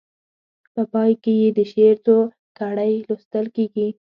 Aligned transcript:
په 0.73 0.81
پای 0.93 1.11
کې 1.23 1.33
یې 1.41 1.49
د 1.57 1.59
شعر 1.71 1.95
څو 2.05 2.17
کړۍ 2.57 2.93
لوستل 3.07 3.45
کیږي. 3.55 3.87